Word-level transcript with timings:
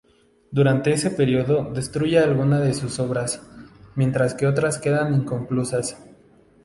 Durante 0.49 0.91
este 0.93 1.11
periodo 1.11 1.71
destruye 1.75 2.17
algunas 2.17 2.63
de 2.63 2.73
sus 2.73 2.97
obras, 2.99 3.47
mientras 3.93 4.33
que 4.33 4.47
otras 4.47 4.79
quedan 4.79 5.13
inconclusas. 5.13 5.95